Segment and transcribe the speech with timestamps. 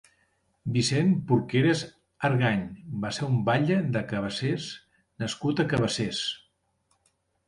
[0.75, 1.83] Vicent Porqueres
[2.29, 2.63] Argany
[3.03, 4.65] va ser un batlle de Cabassers
[5.25, 6.23] nascut a Cabassers.